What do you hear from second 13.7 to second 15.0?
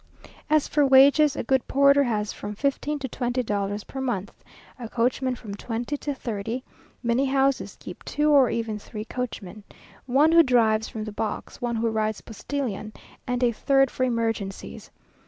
for emergencies.